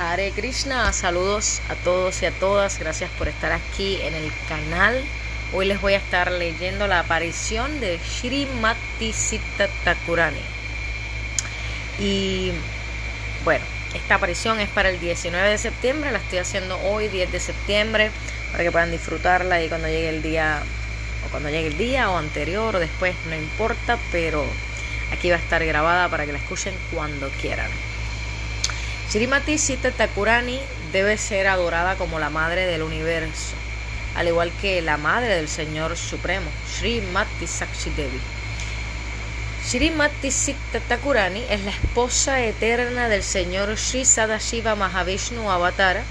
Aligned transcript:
Hare 0.00 0.32
Krishna, 0.32 0.94
saludos 0.94 1.60
a 1.68 1.74
todos 1.74 2.22
y 2.22 2.26
a 2.26 2.30
todas, 2.30 2.78
gracias 2.78 3.10
por 3.18 3.28
estar 3.28 3.52
aquí 3.52 3.98
en 4.00 4.14
el 4.14 4.32
canal. 4.48 5.04
Hoy 5.52 5.66
les 5.66 5.78
voy 5.78 5.92
a 5.92 5.98
estar 5.98 6.32
leyendo 6.32 6.86
la 6.86 7.00
aparición 7.00 7.80
de 7.80 7.98
Srimati 7.98 9.12
Sita 9.12 9.68
Thakurani. 9.84 10.40
Y 11.98 12.50
bueno, 13.44 13.62
esta 13.92 14.14
aparición 14.14 14.58
es 14.60 14.70
para 14.70 14.88
el 14.88 14.98
19 15.00 15.50
de 15.50 15.58
septiembre, 15.58 16.12
la 16.12 16.18
estoy 16.18 16.38
haciendo 16.38 16.80
hoy, 16.80 17.08
10 17.08 17.30
de 17.30 17.38
septiembre, 17.38 18.10
para 18.52 18.64
que 18.64 18.72
puedan 18.72 18.90
disfrutarla 18.90 19.62
y 19.62 19.68
cuando 19.68 19.88
llegue 19.88 20.08
el 20.08 20.22
día, 20.22 20.62
o 21.26 21.30
cuando 21.30 21.50
llegue 21.50 21.68
el 21.68 21.76
día, 21.76 22.08
o 22.08 22.16
anterior, 22.16 22.74
o 22.74 22.80
después, 22.80 23.14
no 23.28 23.36
importa, 23.36 23.98
pero 24.10 24.46
aquí 25.12 25.28
va 25.28 25.36
a 25.36 25.40
estar 25.40 25.62
grabada 25.62 26.08
para 26.08 26.24
que 26.24 26.32
la 26.32 26.38
escuchen 26.38 26.72
cuando 26.90 27.28
quieran. 27.42 27.70
Srimati 29.10 29.58
Sita 29.58 29.90
Thakurani 29.90 30.60
debe 30.92 31.18
ser 31.18 31.48
adorada 31.48 31.96
como 31.96 32.20
la 32.20 32.30
madre 32.30 32.66
del 32.66 32.82
universo, 32.82 33.56
al 34.14 34.28
igual 34.28 34.52
que 34.60 34.82
la 34.82 34.98
madre 34.98 35.34
del 35.34 35.48
Señor 35.48 35.96
Supremo, 35.96 36.48
Srimati 36.78 37.48
Sakshi 37.48 37.90
Devi. 37.90 38.20
Srimati 39.66 40.30
Sita 40.30 40.78
Thakurani 40.78 41.42
es 41.50 41.60
la 41.64 41.72
esposa 41.72 42.40
eterna 42.44 43.08
del 43.08 43.24
Señor 43.24 43.76
Sri 43.76 44.04
Sadashiva 44.04 44.76
Mahavishnu 44.76 45.50
Avatara, 45.50 46.04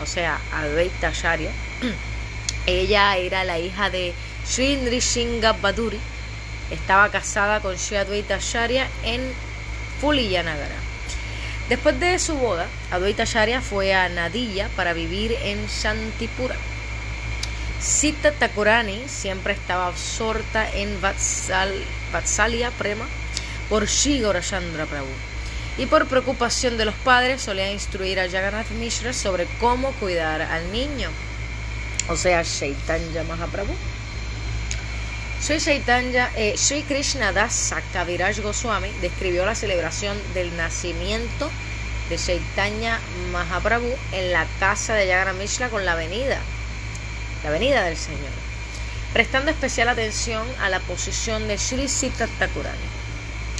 o 0.00 0.06
sea, 0.06 0.38
Advaita 0.52 1.08
Acharya. 1.08 1.50
Ella 2.66 3.16
era 3.16 3.42
la 3.42 3.58
hija 3.58 3.90
de 3.90 4.14
Sri 4.46 4.76
Nrishinga 4.76 5.54
Baduri. 5.54 5.98
Estaba 6.70 7.10
casada 7.10 7.58
con 7.58 7.76
Sri 7.76 7.96
Advaita 7.96 8.36
Acharya 8.36 8.86
en 9.02 9.22
Fuliyanagara. 10.00 10.83
Después 11.68 11.98
de 11.98 12.18
su 12.18 12.34
boda, 12.34 12.66
Advaita 12.90 13.22
Acharya 13.22 13.62
fue 13.62 13.94
a 13.94 14.08
Nadilla 14.10 14.68
para 14.76 14.92
vivir 14.92 15.34
en 15.42 15.66
Shantipura. 15.66 16.56
Sita 17.80 18.32
Thakurani 18.32 19.02
siempre 19.08 19.54
estaba 19.54 19.86
absorta 19.86 20.70
en 20.70 21.00
Vatsal, 21.00 21.72
Prema 22.78 23.06
por 23.68 23.88
Sri 23.88 24.20
Gaurachandra 24.20 24.84
Prabhu. 24.84 25.06
Y 25.78 25.86
por 25.86 26.06
preocupación 26.06 26.76
de 26.76 26.84
los 26.84 26.94
padres 26.96 27.42
solía 27.42 27.72
instruir 27.72 28.20
a 28.20 28.30
Jagannath 28.30 28.70
Mishra 28.70 29.12
sobre 29.12 29.46
cómo 29.58 29.90
cuidar 29.92 30.42
al 30.42 30.70
niño, 30.70 31.08
o 32.08 32.16
sea, 32.16 32.44
Chaitanya 32.44 33.24
Mahaprabhu. 33.24 33.74
Sri, 35.44 35.58
eh, 36.36 36.84
Krishna 36.88 37.30
Das 37.32 37.74
Kaviraj 37.92 38.40
Goswami 38.40 38.88
describió 39.02 39.44
la 39.44 39.54
celebración 39.54 40.16
del 40.32 40.56
nacimiento 40.56 41.50
de 42.08 42.16
Chaitanya 42.16 42.98
Mahaprabhu 43.30 43.94
en 44.12 44.32
la 44.32 44.46
casa 44.58 44.94
de 44.94 45.06
Jagannath 45.06 45.36
Mishra 45.36 45.68
con 45.68 45.84
la 45.84 45.96
venida, 45.96 46.38
la 47.42 47.50
venida 47.50 47.82
del 47.82 47.98
Señor, 47.98 48.32
prestando 49.12 49.50
especial 49.50 49.90
atención 49.90 50.46
a 50.62 50.70
la 50.70 50.80
posición 50.80 51.46
de 51.46 51.58
Sri 51.58 51.88
Sita 51.88 52.26
Thakurani. 52.38 52.78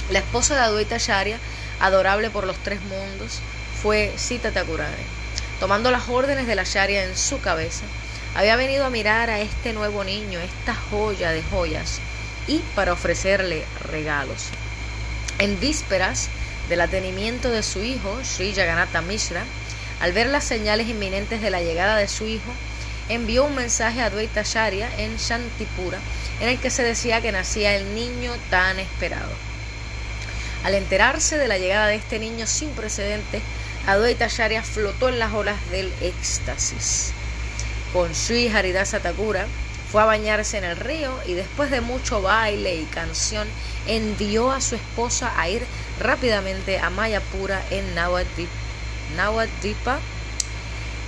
La 0.09 0.17
esposa 0.17 0.55
de 0.55 0.61
Advaita 0.61 0.95
Acharya, 0.95 1.37
adorable 1.79 2.31
por 2.31 2.47
los 2.47 2.57
tres 2.63 2.81
mundos, 2.81 3.41
fue 3.83 4.11
Sita 4.17 4.49
Thakurani. 4.49 5.03
Tomando 5.59 5.91
las 5.91 6.09
órdenes 6.09 6.47
de 6.47 6.55
la 6.55 6.63
Acharya 6.63 7.03
en 7.03 7.15
su 7.15 7.39
cabeza, 7.41 7.83
había 8.35 8.57
venido 8.57 8.85
a 8.85 8.89
mirar 8.89 9.29
a 9.29 9.39
este 9.39 9.71
nuevo 9.71 10.03
niño, 10.03 10.39
esta 10.39 10.75
joya 10.75 11.31
de 11.31 11.41
joyas, 11.41 11.99
y 12.47 12.59
para 12.75 12.91
ofrecerle 12.91 13.63
regalos. 13.89 14.49
En 15.39 15.59
vísperas 15.59 16.27
del 16.67 16.81
atenimiento 16.81 17.49
de 17.49 17.63
su 17.63 17.81
hijo, 17.81 18.19
Sri 18.23 18.53
Jagannatha 18.53 19.01
Mishra, 19.01 19.43
al 20.01 20.11
ver 20.11 20.27
las 20.27 20.43
señales 20.43 20.89
inminentes 20.89 21.41
de 21.41 21.49
la 21.49 21.61
llegada 21.61 21.95
de 21.95 22.09
su 22.09 22.27
hijo, 22.27 22.51
envió 23.07 23.45
un 23.45 23.55
mensaje 23.55 24.01
a 24.01 24.07
Advaita 24.07 24.41
Acharya 24.41 24.89
en 24.97 25.15
Shantipura, 25.15 25.99
en 26.41 26.49
el 26.49 26.59
que 26.59 26.69
se 26.69 26.83
decía 26.83 27.21
que 27.21 27.31
nacía 27.31 27.75
el 27.75 27.95
niño 27.95 28.33
tan 28.49 28.79
esperado. 28.79 29.31
Al 30.65 30.73
enterarse 30.73 31.37
de 31.37 31.47
la 31.47 31.57
llegada 31.57 31.87
de 31.87 31.95
este 31.95 32.19
niño 32.19 32.47
sin 32.47 32.69
precedentes, 32.71 33.41
Advaita 33.87 34.25
Acharya 34.25 34.61
flotó 34.61 35.07
en 35.07 35.19
las 35.19 35.33
olas 35.33 35.57
del 35.71 35.93
éxtasis 36.01 37.13
con 37.95 38.13
Sri 38.13 38.49
Haridasa 38.49 38.99
Thakura, 38.99 39.47
fue 39.89 40.01
a 40.01 40.05
bañarse 40.05 40.57
en 40.57 40.65
el 40.65 40.75
río 40.75 41.17
y 41.25 41.33
después 41.33 41.71
de 41.71 41.79
mucho 41.79 42.21
baile 42.21 42.75
y 42.75 42.83
canción 42.83 43.47
envió 43.87 44.51
a 44.51 44.59
su 44.59 44.75
esposa 44.75 45.31
a 45.39 45.47
ir 45.47 45.63
rápidamente 46.01 46.77
a 46.77 46.89
Mayapura 46.89 47.63
en 47.69 47.95
Navadvipa. 47.95 49.99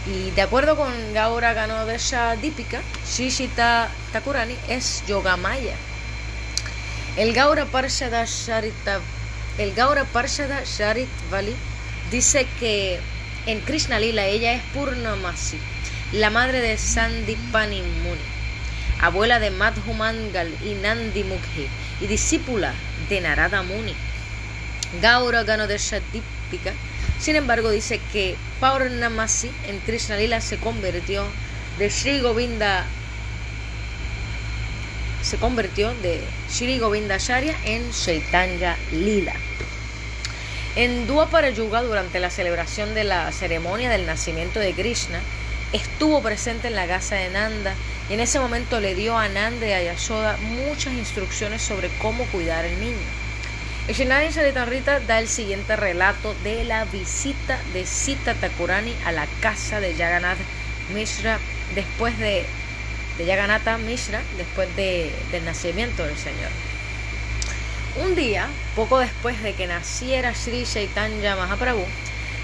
Y 0.05 0.31
de 0.31 0.41
acuerdo 0.41 0.77
con 0.77 1.13
Gaura 1.13 1.51
Ganodesha 1.51 2.37
Dipika, 2.37 2.79
Shishita 3.05 3.89
Thakurani 4.13 4.55
es 4.69 5.03
Yogamaya. 5.07 5.75
El 7.17 7.33
Gaura 7.33 7.65
Parshada 7.65 8.23
Sharita, 8.23 9.01
el 9.57 9.73
Gaura 9.73 10.05
Parshada 10.05 10.63
Sharit 10.63 11.09
Vali 11.29 11.53
dice 12.11 12.47
que 12.61 12.97
en 13.45 13.59
Krishna 13.59 13.99
Lila 13.99 14.25
ella 14.25 14.53
es 14.53 14.61
Purnamasi 14.73 15.59
la 16.13 16.29
madre 16.29 16.61
de 16.61 16.77
Sandipani 16.77 17.81
Muni, 17.81 18.21
abuela 19.01 19.39
de 19.39 19.51
Madhumangal 19.51 20.49
y 20.63 20.73
Nandi 20.75 21.23
Mukhi 21.23 21.67
y 21.99 22.07
discípula 22.07 22.73
de 23.09 23.21
Narada 23.21 23.61
Muni. 23.61 23.93
Gaura 25.01 25.43
Ganodesha 25.43 25.99
Dipika, 26.13 26.71
sin 27.19 27.35
embargo, 27.35 27.71
dice 27.71 27.99
que 28.13 28.35
Paurnamasi 28.59 29.51
en 29.67 29.79
Krishna 29.79 30.15
Lila 30.15 30.39
se 30.39 30.57
convirtió 30.57 31.25
de 31.77 31.89
Sri 31.89 32.19
Govinda 32.21 32.85
se 35.21 35.37
convirtió 35.37 35.93
de 35.95 36.21
Sri 36.49 36.79
Govindacharya 36.79 37.53
en 37.65 37.91
Chaitanya 37.91 38.77
Lila. 38.93 39.33
En 40.77 41.05
Dwapara 41.05 41.49
Yuga, 41.49 41.81
durante 41.81 42.19
la 42.19 42.29
celebración 42.29 42.93
de 42.93 43.03
la 43.03 43.31
ceremonia 43.33 43.89
del 43.89 44.05
nacimiento 44.05 44.59
de 44.59 44.73
Krishna, 44.73 45.19
estuvo 45.73 46.21
presente 46.21 46.67
en 46.67 46.75
la 46.75 46.87
casa 46.87 47.15
de 47.15 47.29
Nanda 47.29 47.73
y 48.09 48.13
en 48.13 48.19
ese 48.19 48.39
momento 48.39 48.79
le 48.79 48.95
dio 48.95 49.17
a 49.17 49.27
Nanda 49.27 49.67
y 49.67 49.73
a 49.73 49.83
Yashoda 49.83 50.37
muchas 50.37 50.93
instrucciones 50.93 51.61
sobre 51.61 51.89
cómo 51.97 52.25
cuidar 52.25 52.65
al 52.65 52.79
niño. 52.79 52.95
El 53.87 53.95
Shinari 53.95 54.33
Charitamrita 54.33 54.99
da 54.99 55.19
el 55.19 55.27
siguiente 55.27 55.75
relato 55.75 56.35
de 56.43 56.63
la 56.65 56.85
visita 56.85 57.57
de 57.73 57.85
Sita 57.85 58.33
Thakurani 58.33 58.93
a 59.05 59.11
la 59.11 59.25
casa 59.39 59.79
de 59.79 59.93
Jagannath 59.93 60.37
Mishra 60.93 61.39
después 61.73 62.17
de, 62.19 62.45
de 63.17 63.77
Mishra 63.85 64.21
después 64.37 64.75
de, 64.75 65.11
del 65.31 65.45
nacimiento 65.45 66.03
del 66.03 66.17
Señor. 66.17 66.51
Un 68.03 68.13
día, 68.15 68.47
poco 68.75 68.99
después 68.99 69.41
de 69.41 69.53
que 69.53 69.67
naciera 69.67 70.35
Sri 70.35 70.65
Chaitanya 70.65 71.35
Mahaprabhu, 71.35 71.85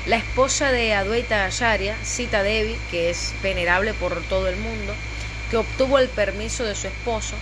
la 0.06 0.18
esposa 0.18 0.72
de 0.72 0.94
Adwaita 0.94 1.46
Acharya, 1.46 1.96
Sita 2.04 2.44
Devi, 2.44 2.76
que 2.92 3.10
es 3.10 3.34
venerable 3.42 3.94
por 3.94 4.22
todo 4.24 4.50
el 4.50 4.58
mundo, 4.58 4.94
que 5.50 5.58
obtuvo 5.58 6.00
el 6.00 6.10
permiso 6.10 6.66
de 6.66 6.76
su 6.76 6.88
esposo, 6.88 7.36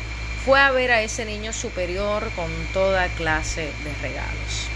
fue 0.45 0.59
a 0.59 0.71
ver 0.71 0.91
a 0.91 1.01
ese 1.01 1.25
niño 1.25 1.53
superior 1.53 2.29
con 2.35 2.51
toda 2.73 3.07
clase 3.09 3.61
de 3.61 3.93
regalos. 4.01 4.67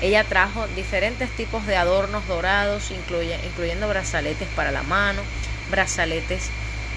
Ella 0.00 0.24
trajo 0.24 0.66
diferentes 0.76 1.30
tipos 1.30 1.66
de 1.66 1.76
adornos 1.76 2.26
dorados, 2.28 2.90
incluyendo 2.90 3.88
brazaletes 3.88 4.48
para 4.54 4.70
la 4.70 4.82
mano, 4.82 5.22
brazaletes 5.70 6.50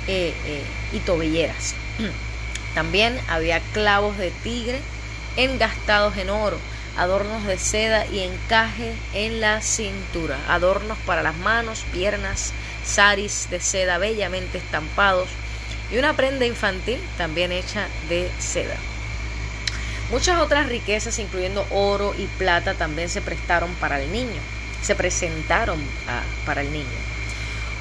eh, 0.07 0.33
eh, 0.45 0.63
y 0.93 0.99
tobilleras. 0.99 1.73
También 2.75 3.19
había 3.27 3.59
clavos 3.73 4.17
de 4.17 4.31
tigre 4.43 4.79
engastados 5.35 6.17
en 6.17 6.29
oro, 6.29 6.57
adornos 6.97 7.45
de 7.45 7.57
seda 7.57 8.05
y 8.07 8.19
encaje 8.19 8.93
en 9.13 9.39
la 9.39 9.61
cintura, 9.61 10.37
adornos 10.49 10.97
para 11.05 11.21
las 11.21 11.37
manos, 11.37 11.83
piernas, 11.93 12.53
saris 12.83 13.47
de 13.49 13.59
seda 13.59 13.97
bellamente 13.97 14.57
estampados 14.57 15.29
y 15.91 15.97
una 15.97 16.13
prenda 16.13 16.45
infantil 16.45 16.99
también 17.17 17.51
hecha 17.51 17.87
de 18.09 18.29
seda. 18.39 18.75
Muchas 20.11 20.39
otras 20.39 20.67
riquezas, 20.67 21.19
incluyendo 21.19 21.67
oro 21.69 22.15
y 22.17 22.25
plata, 22.37 22.73
también 22.73 23.09
se 23.09 23.21
prestaron 23.21 23.73
para 23.75 24.01
el 24.01 24.11
niño, 24.11 24.41
se 24.81 24.95
presentaron 24.95 25.79
para 26.45 26.61
el 26.61 26.71
niño. 26.71 26.85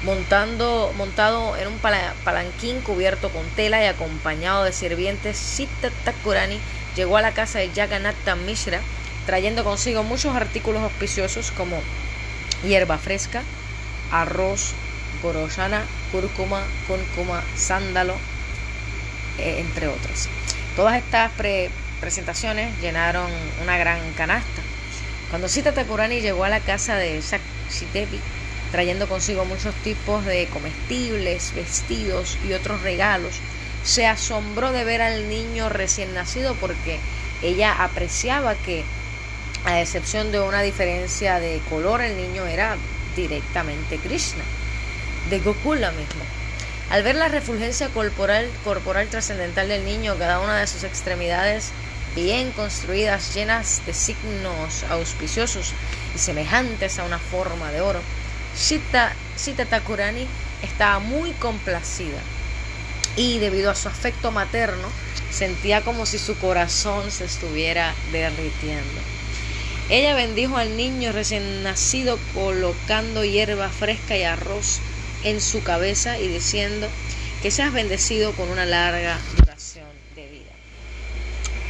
Montando, 0.03 0.93
montado 0.97 1.55
en 1.57 1.67
un 1.69 1.79
palanquín 1.79 2.81
cubierto 2.81 3.29
con 3.29 3.45
tela 3.55 3.81
y 3.81 3.87
acompañado 3.87 4.63
de 4.63 4.73
sirvientes, 4.73 5.37
Sita 5.37 5.89
Thakurani 6.03 6.59
llegó 6.95 7.17
a 7.17 7.21
la 7.21 7.31
casa 7.31 7.59
de 7.59 7.71
Jagannatha 7.73 8.35
Mishra, 8.35 8.81
trayendo 9.27 9.63
consigo 9.63 10.03
muchos 10.03 10.35
artículos 10.35 10.81
auspiciosos 10.81 11.51
como 11.51 11.79
hierba 12.63 12.97
fresca, 12.97 13.43
arroz, 14.09 14.71
goroshana, 15.21 15.83
cúrcuma, 16.11 16.63
cúrcuma, 16.87 17.43
sándalo, 17.55 18.15
eh, 19.37 19.57
entre 19.59 19.89
otros. 19.89 20.29
Todas 20.77 20.95
estas 20.95 21.31
presentaciones 21.99 22.71
llenaron 22.81 23.29
una 23.61 23.77
gran 23.77 23.99
canasta. 24.13 24.61
Cuando 25.29 25.49
Sita 25.49 25.73
Takurani 25.73 26.21
llegó 26.21 26.45
a 26.45 26.49
la 26.49 26.61
casa 26.61 26.95
de 26.95 27.21
Sakshi 27.21 27.85
Devi, 27.93 28.21
trayendo 28.71 29.09
consigo 29.09 29.43
muchos 29.43 29.75
tipos 29.83 30.23
de 30.23 30.47
comestibles, 30.47 31.53
vestidos 31.53 32.37
y 32.47 32.53
otros 32.53 32.81
regalos, 32.81 33.35
se 33.83 34.07
asombró 34.07 34.71
de 34.71 34.85
ver 34.85 35.01
al 35.01 35.27
niño 35.27 35.67
recién 35.67 36.13
nacido 36.13 36.55
porque 36.55 36.99
ella 37.41 37.83
apreciaba 37.83 38.55
que, 38.55 38.83
a 39.67 39.81
excepción 39.81 40.31
de 40.31 40.39
una 40.39 40.61
diferencia 40.61 41.41
de 41.41 41.59
color, 41.69 41.99
el 41.99 42.15
niño 42.15 42.45
era 42.45 42.77
directamente 43.17 43.97
Krishna, 43.97 44.45
de 45.29 45.39
Gokula 45.39 45.91
mismo. 45.91 46.23
Al 46.89 47.03
ver 47.03 47.15
la 47.15 47.27
refulgencia 47.27 47.89
corporal, 47.89 48.49
corporal 48.63 49.09
trascendental 49.09 49.67
del 49.67 49.83
niño, 49.83 50.15
cada 50.17 50.39
una 50.39 50.57
de 50.57 50.67
sus 50.67 50.85
extremidades 50.85 51.71
bien 52.15 52.51
construidas, 52.51 53.35
llenas 53.35 53.81
de 53.85 53.93
signos 53.93 54.85
auspiciosos 54.89 55.73
y 56.15 56.17
semejantes 56.17 56.97
a 56.97 57.03
una 57.03 57.19
forma 57.19 57.69
de 57.71 57.81
oro, 57.81 57.99
Sita, 58.55 59.11
Sita 59.35 59.65
Takurani 59.65 60.25
estaba 60.63 60.99
muy 60.99 61.31
complacida 61.31 62.21
y 63.17 63.39
debido 63.39 63.69
a 63.69 63.75
su 63.75 63.89
afecto 63.89 64.31
materno 64.31 64.87
sentía 65.29 65.81
como 65.81 66.05
si 66.05 66.19
su 66.19 66.37
corazón 66.37 67.11
se 67.11 67.25
estuviera 67.25 67.93
derritiendo. 68.13 69.16
Ella 69.89 70.15
bendijo 70.15 70.57
al 70.57 70.75
niño 70.75 71.13
recién 71.13 71.63
nacido 71.63 72.19
colocando 72.33 73.23
hierba 73.23 73.69
fresca 73.69 74.17
y 74.17 74.23
arroz 74.23 74.79
en 75.23 75.39
su 75.39 75.63
cabeza 75.63 76.19
y 76.19 76.27
diciendo 76.27 76.87
que 77.41 77.51
seas 77.51 77.71
bendecido 77.71 78.33
con 78.33 78.49
una 78.49 78.65
larga 78.65 79.17
duración 79.37 79.85
de 80.15 80.27
vida. 80.27 80.51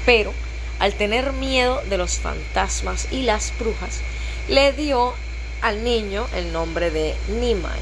Pero 0.06 0.34
al 0.80 0.94
tener 0.94 1.31
miedo 1.34 1.84
de 1.90 1.98
los 2.00 2.18
fantasmas 2.18 3.08
y 3.12 3.22
las 3.22 3.54
brujas, 3.60 4.00
le 4.48 4.74
dio 4.74 5.14
al 5.62 5.84
niño 5.84 6.25
el 6.36 6.52
nombre 6.52 6.90
de 6.90 7.16
Nimai. 7.40 7.80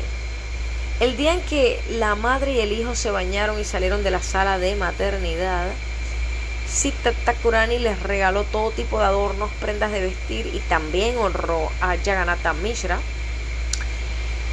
El 1.00 1.16
día 1.16 1.34
en 1.34 1.42
que 1.42 1.80
la 1.92 2.16
madre 2.16 2.54
y 2.54 2.60
el 2.60 2.74
hijo 2.74 2.96
se 2.96 3.12
bañaron 3.12 3.60
y 3.60 3.64
salieron 3.64 4.04
de 4.04 4.12
la 4.12 4.22
sala 4.22 4.60
de 4.60 4.76
maternidad, 4.76 5.68
Sita 6.68 7.14
Takurani 7.26 7.80
les 7.80 8.02
regaló 8.02 8.44
todo 8.44 8.72
tipo 8.72 9.00
de 9.00 9.06
adornos, 9.06 9.52
prendas 9.60 9.92
de 9.92 10.02
vestir 10.02 10.48
y 10.48 10.60
también 10.68 11.18
honró 11.18 11.72
a 11.80 11.96
Jagannatha 11.98 12.54
Mishra. 12.54 13.00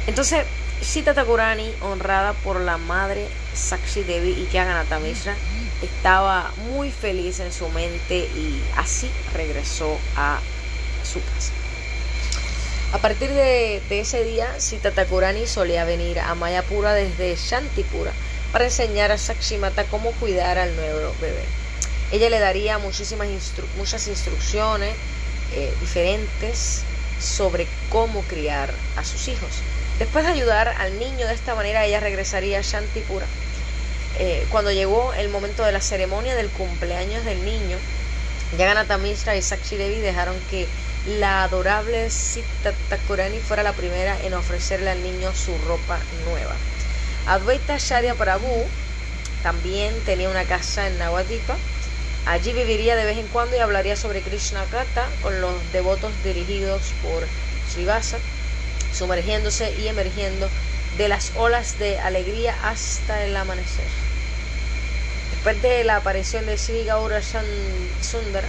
Entonces, 0.07 0.45
Sita 0.81 1.13
Takurani, 1.13 1.73
honrada 1.81 2.33
por 2.33 2.59
la 2.59 2.77
madre 2.77 3.27
Sakshi 3.53 4.03
Devi 4.03 4.31
y 4.31 4.49
Jagannatha 4.51 4.99
Mishra, 4.99 5.35
estaba 5.81 6.51
muy 6.71 6.91
feliz 6.91 7.39
en 7.39 7.51
su 7.51 7.67
mente 7.69 8.19
y 8.19 8.61
así 8.77 9.09
regresó 9.33 9.97
a 10.15 10.39
su 11.03 11.19
casa. 11.19 11.51
A 12.93 12.99
partir 12.99 13.31
de, 13.31 13.81
ese 13.89 14.23
día, 14.23 14.59
Sita 14.59 14.91
Takurani 14.91 15.47
solía 15.47 15.83
venir 15.83 16.19
a 16.19 16.35
Mayapura 16.35 16.93
desde 16.93 17.35
Shantipura 17.35 18.11
para 18.51 18.65
enseñar 18.65 19.11
a 19.11 19.17
Sakshimata 19.17 19.85
cómo 19.85 20.11
cuidar 20.11 20.59
al 20.59 20.75
nuevo 20.75 21.11
bebé. 21.19 21.62
Ella 22.13 22.29
le 22.29 22.39
daría 22.39 22.77
muchísimas 22.77 23.27
muchas 23.75 24.07
instrucciones 24.07 24.95
eh, 25.53 25.73
diferentes 25.81 26.83
sobre 27.19 27.67
cómo 27.89 28.21
criar 28.21 28.71
a 28.95 29.03
sus 29.03 29.27
hijos. 29.27 29.49
Después 29.97 30.23
de 30.23 30.31
ayudar 30.31 30.67
al 30.67 30.99
niño 30.99 31.25
de 31.25 31.33
esta 31.33 31.55
manera, 31.55 31.85
ella 31.85 31.99
regresaría 31.99 32.59
a 32.59 32.61
Shantipura. 32.61 33.25
Eh, 34.19 34.45
cuando 34.51 34.71
llegó 34.71 35.11
el 35.15 35.29
momento 35.29 35.63
de 35.63 35.71
la 35.71 35.81
ceremonia 35.81 36.35
del 36.35 36.49
cumpleaños 36.49 37.25
del 37.25 37.43
niño, 37.43 37.77
Yaganata 38.59 38.99
Mishra 38.99 39.35
y 39.35 39.41
Sakshi 39.41 39.75
Devi 39.75 39.99
dejaron 39.99 40.35
que 40.51 40.67
la 41.17 41.43
adorable 41.43 42.11
Sita 42.11 42.73
Takurani 42.89 43.39
fuera 43.39 43.63
la 43.63 43.73
primera 43.73 44.15
en 44.23 44.35
ofrecerle 44.35 44.91
al 44.91 45.01
niño 45.01 45.33
su 45.33 45.57
ropa 45.67 45.97
nueva. 46.29 46.53
Advaita 47.25 47.79
Sharya 47.79 48.13
Prabhu 48.13 48.65
también 49.41 49.93
tenía 50.05 50.29
una 50.29 50.43
casa 50.43 50.85
en 50.85 50.99
Navadipa. 50.99 51.57
Allí 52.25 52.53
viviría 52.53 52.95
de 52.95 53.03
vez 53.05 53.17
en 53.17 53.27
cuando 53.27 53.57
y 53.57 53.59
hablaría 53.59 53.97
sobre 53.97 54.21
Krishna 54.21 54.63
Kata 54.71 55.09
con 55.21 55.41
los 55.41 55.53
devotos 55.73 56.11
dirigidos 56.23 56.93
por 57.03 57.27
Srivasa, 57.69 58.17
sumergiéndose 58.93 59.73
y 59.77 59.89
emergiendo 59.89 60.49
de 60.97 61.09
las 61.09 61.33
olas 61.35 61.79
de 61.79 61.99
alegría 61.99 62.55
hasta 62.63 63.25
el 63.25 63.35
amanecer. 63.35 63.85
Después 65.31 65.61
de 65.61 65.83
la 65.83 65.97
aparición 65.97 66.45
de 66.45 66.57
Sri 66.57 66.85
Gaura 66.85 67.21
Sundar, 67.21 68.45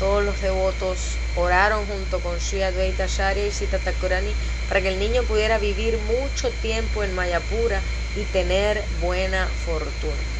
todos 0.00 0.24
los 0.24 0.40
devotos 0.40 0.98
oraron 1.36 1.86
junto 1.86 2.18
con 2.18 2.40
Sri 2.40 2.62
Advaita 2.62 3.04
Acharya 3.04 3.46
y 3.46 3.52
Sita 3.52 3.78
Thakurani 3.78 4.32
para 4.68 4.80
que 4.80 4.88
el 4.88 4.98
niño 4.98 5.22
pudiera 5.22 5.58
vivir 5.58 5.98
mucho 5.98 6.50
tiempo 6.62 7.04
en 7.04 7.14
Mayapura 7.14 7.80
y 8.16 8.24
tener 8.24 8.82
buena 9.00 9.46
fortuna. 9.64 10.39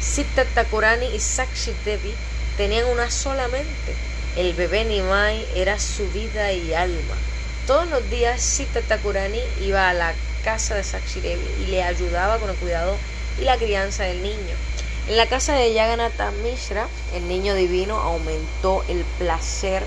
Sita 0.00 0.46
Thakurani 0.46 1.06
y 1.14 1.20
Sakshi 1.20 1.72
Devi 1.84 2.14
tenían 2.56 2.86
una 2.86 3.10
sola 3.10 3.48
mente. 3.48 3.94
El 4.36 4.54
bebé 4.54 4.84
Nimai 4.86 5.46
era 5.54 5.78
su 5.78 6.08
vida 6.10 6.52
y 6.52 6.72
alma. 6.72 7.16
Todos 7.66 7.86
los 7.88 8.08
días 8.08 8.40
Sita 8.40 8.80
Thakurani 8.80 9.40
iba 9.60 9.90
a 9.90 9.94
la 9.94 10.14
casa 10.42 10.74
de 10.74 10.84
Sakshi 10.84 11.20
Devi 11.20 11.44
y 11.62 11.66
le 11.66 11.82
ayudaba 11.82 12.38
con 12.38 12.48
el 12.48 12.56
cuidado 12.56 12.96
y 13.38 13.44
la 13.44 13.58
crianza 13.58 14.04
del 14.04 14.22
niño. 14.22 14.56
En 15.06 15.18
la 15.18 15.26
casa 15.26 15.52
de 15.52 15.74
Yaganatha 15.74 16.30
Mishra, 16.42 16.88
el 17.14 17.28
niño 17.28 17.54
divino 17.54 17.98
aumentó 17.98 18.82
el 18.88 19.04
placer 19.18 19.82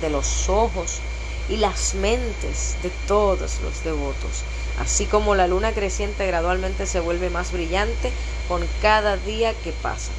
de 0.00 0.08
los 0.08 0.48
ojos 0.48 1.00
y 1.48 1.56
las 1.56 1.94
mentes 1.94 2.76
de 2.82 2.90
todos 3.08 3.60
los 3.60 3.82
devotos, 3.84 4.44
así 4.80 5.06
como 5.06 5.34
la 5.34 5.46
luna 5.46 5.72
creciente 5.72 6.26
gradualmente 6.26 6.86
se 6.86 7.00
vuelve 7.00 7.30
más 7.30 7.52
brillante 7.52 8.12
con 8.48 8.66
cada 8.82 9.16
día 9.16 9.54
que 9.54 9.72
pasa. 9.72 10.10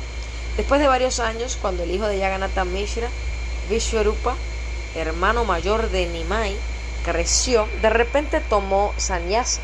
Después 0.55 0.81
de 0.81 0.87
varios 0.87 1.19
años, 1.19 1.57
cuando 1.61 1.83
el 1.83 1.91
hijo 1.91 2.07
de 2.07 2.17
Yaganatha 2.17 2.65
Mishra, 2.65 3.09
Vishwarupa, 3.69 4.35
hermano 4.95 5.43
mayor 5.45 5.89
de 5.89 6.07
Nimai, 6.07 6.55
creció, 7.05 7.67
de 7.81 7.89
repente 7.89 8.41
tomó 8.41 8.93
sannyasa 8.97 9.61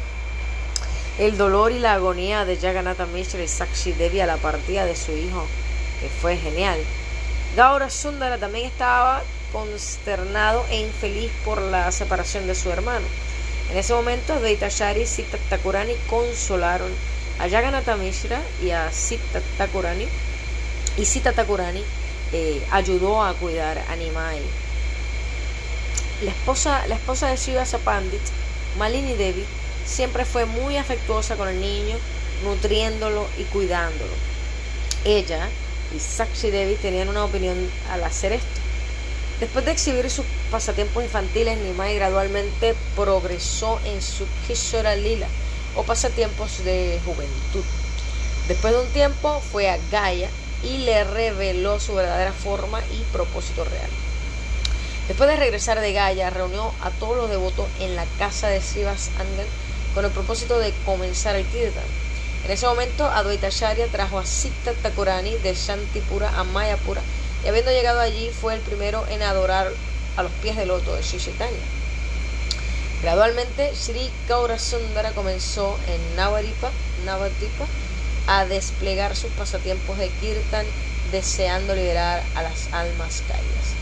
el 1.19 1.37
dolor 1.37 1.71
y 1.71 1.77
la 1.77 1.93
agonía 1.93 2.43
de 2.43 2.57
Jagannatha 2.57 3.05
Mishra 3.05 3.43
y 3.43 3.47
Sakshi 3.47 3.91
Devi 3.91 4.19
a 4.19 4.25
la 4.25 4.37
partida 4.37 4.85
de 4.85 4.95
su 4.95 5.11
hijo, 5.11 5.45
que 5.99 6.09
fue 6.09 6.37
genial. 6.37 6.79
Gaura 7.55 7.91
Sundara 7.91 8.39
también 8.39 8.65
estaba 8.65 9.21
consternado 9.51 10.65
e 10.71 10.79
infeliz 10.79 11.31
por 11.45 11.61
la 11.61 11.91
separación 11.91 12.47
de 12.47 12.55
su 12.55 12.71
hermano. 12.71 13.05
En 13.69 13.77
ese 13.77 13.93
momento, 13.93 14.39
Shari 14.41 15.01
y 15.01 15.05
Sita 15.05 15.37
Takurani 15.49 15.93
consolaron 16.09 16.91
a 17.43 17.49
Jagannatha 17.49 17.97
Mishra 17.97 18.41
y 18.63 18.71
a 18.71 18.89
Sita 18.89 19.41
Takurani, 19.57 20.07
y 20.95 21.03
Sita 21.03 21.33
Takurani 21.33 21.83
eh, 22.31 22.65
ayudó 22.71 23.21
a 23.21 23.33
cuidar 23.33 23.83
a 23.89 23.97
Nimai. 23.97 24.39
La 26.23 26.31
esposa, 26.31 26.87
la 26.87 26.95
esposa 26.95 27.27
de 27.27 27.35
Shiva 27.35 27.65
Sapandit, 27.65 28.21
Malini 28.77 29.15
Devi, 29.15 29.43
siempre 29.85 30.23
fue 30.23 30.45
muy 30.45 30.77
afectuosa 30.77 31.35
con 31.35 31.49
el 31.49 31.59
niño, 31.59 31.97
nutriéndolo 32.45 33.27
y 33.37 33.43
cuidándolo. 33.43 34.13
Ella 35.03 35.49
y 35.93 35.99
Sakshi 35.99 36.49
Devi 36.49 36.75
tenían 36.75 37.09
una 37.09 37.25
opinión 37.25 37.57
al 37.91 38.05
hacer 38.05 38.31
esto. 38.31 38.61
Después 39.41 39.65
de 39.65 39.71
exhibir 39.71 40.09
sus 40.09 40.25
pasatiempos 40.49 41.03
infantiles, 41.03 41.57
Nimai 41.57 41.95
gradualmente 41.95 42.73
progresó 42.95 43.81
en 43.83 44.01
su 44.01 44.25
Kishora 44.47 44.95
Lila 44.95 45.27
o 45.75 45.83
pasatiempos 45.83 46.63
de 46.63 46.99
juventud. 47.05 47.63
Después 48.47 48.73
de 48.73 48.79
un 48.81 48.87
tiempo 48.87 49.41
fue 49.51 49.69
a 49.69 49.79
Gaia 49.91 50.29
y 50.63 50.79
le 50.79 51.03
reveló 51.03 51.79
su 51.79 51.93
verdadera 51.93 52.33
forma 52.33 52.81
y 52.91 53.03
propósito 53.11 53.63
real. 53.63 53.89
Después 55.07 55.29
de 55.29 55.35
regresar 55.35 55.79
de 55.81 55.91
Gaia, 55.91 56.29
reunió 56.29 56.73
a 56.81 56.89
todos 56.91 57.17
los 57.17 57.29
devotos 57.29 57.67
en 57.79 57.95
la 57.95 58.05
casa 58.17 58.47
de 58.47 58.61
Sivas 58.61 59.09
Angel 59.19 59.47
con 59.93 60.05
el 60.05 60.11
propósito 60.11 60.59
de 60.59 60.73
comenzar 60.85 61.35
el 61.35 61.45
kirtan. 61.45 61.83
En 62.45 62.51
ese 62.51 62.65
momento, 62.65 63.05
Advaita 63.05 63.47
Acharya 63.47 63.87
trajo 63.87 64.19
a 64.19 64.25
Sita 64.25 64.73
Takurani 64.81 65.35
de 65.37 65.53
Shantipura 65.53 66.29
a 66.37 66.43
Mayapura 66.43 67.01
y 67.43 67.47
habiendo 67.47 67.71
llegado 67.71 67.99
allí 67.99 68.29
fue 68.29 68.55
el 68.55 68.61
primero 68.61 69.05
en 69.09 69.21
adorar 69.21 69.71
a 70.15 70.23
los 70.23 70.31
pies 70.41 70.55
del 70.55 70.69
loto 70.69 70.95
de 70.95 71.03
Sri 71.03 71.19
Gradualmente, 73.03 73.75
Sri 73.75 74.09
Kaura 74.29 74.57
Sundara 74.57 75.11
comenzó 75.11 75.77
en 75.87 76.15
Navadipa, 76.15 76.71
Navadipa 77.03 77.65
a 78.27 78.45
desplegar 78.45 79.17
sus 79.17 79.29
pasatiempos 79.31 79.97
de 79.97 80.07
kirtan 80.21 80.65
deseando 81.11 81.75
liberar 81.75 82.23
a 82.33 82.43
las 82.43 82.71
almas 82.71 83.21
caídas. 83.27 83.73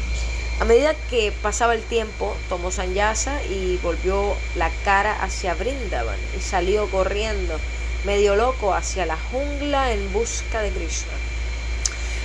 A 0.60 0.66
medida 0.66 0.96
que 1.12 1.32
pasaba 1.32 1.76
el 1.76 1.84
tiempo, 1.84 2.36
tomó 2.50 2.72
Sanyasa 2.72 3.44
y 3.44 3.78
volvió 3.84 4.36
la 4.56 4.72
cara 4.84 5.22
hacia 5.22 5.54
Brindavan 5.54 6.18
y 6.36 6.42
salió 6.42 6.90
corriendo, 6.90 7.60
medio 8.06 8.36
loco, 8.36 8.74
hacia 8.74 9.06
la 9.06 9.18
jungla 9.32 9.92
en 9.92 10.12
busca 10.12 10.64
de 10.64 10.72
Krishna. 10.72 11.14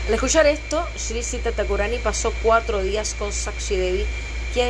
Al 0.08 0.14
escuchar 0.14 0.46
esto, 0.46 0.88
Sri 0.96 1.22
Sita 1.22 1.52
Takurani 1.52 1.98
pasó 1.98 2.32
cuatro 2.42 2.82
días 2.82 3.14
con 3.18 3.34
Sakshi 3.34 3.76
Devi, 3.76 4.06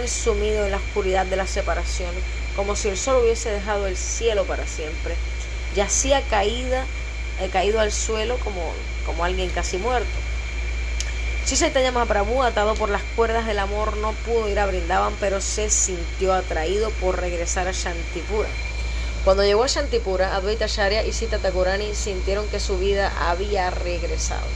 sumido 0.09 0.65
en 0.65 0.73
la 0.73 0.79
oscuridad 0.79 1.27
de 1.27 1.37
la 1.37 1.47
separación, 1.47 2.11
como 2.57 2.75
si 2.75 2.89
el 2.89 2.97
sol 2.97 3.23
hubiese 3.23 3.51
dejado 3.51 3.87
el 3.87 3.97
cielo 3.97 4.45
para 4.45 4.67
siempre, 4.67 5.15
yacía 5.77 6.23
caída, 6.23 6.85
eh, 7.41 7.49
caído 7.53 7.79
al 7.79 7.93
suelo 7.93 8.37
como, 8.39 8.73
como 9.05 9.25
alguien 9.25 9.49
casi 9.51 9.79
muerto. 9.79 10.09
Chaitanya 11.45 11.93
Mahaprabhu, 11.93 12.43
atado 12.43 12.75
por 12.75 12.91
las 12.91 13.03
cuerdas 13.15 13.47
del 13.47 13.61
amor, 13.61 13.97
no 13.99 14.13
pudo 14.13 14.49
ir 14.49 14.59
a 14.59 14.67
Brindavan, 14.67 15.15
pero 15.21 15.41
se 15.41 15.71
sintió 15.71 16.35
atraído 16.35 16.91
por 17.01 17.21
regresar 17.21 17.69
a 17.69 17.73
Shantipura. 17.73 18.49
Cuando 19.25 19.45
llegó 19.45 19.63
a 19.63 19.69
Shantipura, 19.69 20.35
Advaita 20.35 20.67
Sharya 20.67 21.05
y 21.05 21.13
Sita 21.13 21.39
Thakurani 21.39 21.95
sintieron 21.95 22.49
que 22.49 22.59
su 22.59 22.79
vida 22.79 23.13
había 23.31 23.71
regresado. 23.71 24.47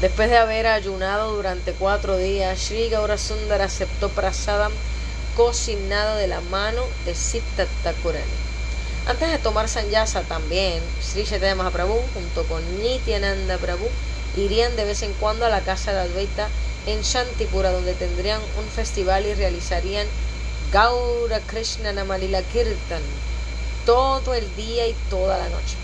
Después 0.00 0.28
de 0.28 0.36
haber 0.36 0.66
ayunado 0.66 1.34
durante 1.34 1.72
cuatro 1.72 2.18
días, 2.18 2.58
Sri 2.60 2.90
Gaurasundar 2.90 3.62
aceptó 3.62 4.10
prasadam 4.10 4.70
cocinado 5.34 6.16
de 6.16 6.28
la 6.28 6.42
mano 6.42 6.82
de 7.06 7.14
Sita 7.14 7.66
Thakurani. 7.82 8.24
Antes 9.06 9.30
de 9.30 9.38
tomar 9.38 9.70
sanyasa 9.70 10.20
también, 10.22 10.82
Sri 11.00 11.24
Chaitanya 11.24 11.54
Mahaprabhu 11.54 11.98
junto 12.12 12.44
con 12.44 12.62
Nityananda 12.82 13.56
Prabhu 13.56 13.88
irían 14.36 14.76
de 14.76 14.84
vez 14.84 15.02
en 15.02 15.14
cuando 15.14 15.46
a 15.46 15.48
la 15.48 15.62
casa 15.62 15.94
de 15.94 16.00
Advaita 16.00 16.48
en 16.86 17.00
Shantipura 17.00 17.70
donde 17.70 17.94
tendrían 17.94 18.40
un 18.58 18.68
festival 18.68 19.24
y 19.24 19.32
realizarían 19.32 20.06
Gaura 20.72 21.40
Krishna 21.40 21.92
Namalila 21.92 22.42
Kirtan 22.42 23.00
todo 23.86 24.34
el 24.34 24.54
día 24.56 24.88
y 24.88 24.94
toda 25.08 25.38
la 25.38 25.48
noche. 25.48 25.76